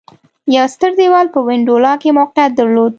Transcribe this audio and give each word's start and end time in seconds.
یو 0.55 0.65
ستر 0.73 0.91
دېوال 0.99 1.27
په 1.35 1.39
وینډولا 1.47 1.93
کې 2.01 2.09
موقعیت 2.19 2.51
درلود 2.55 2.89